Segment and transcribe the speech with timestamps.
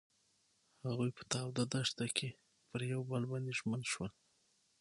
[0.85, 2.29] هغوی په تاوده دښته کې
[2.69, 4.11] پر بل باندې ژمن شول.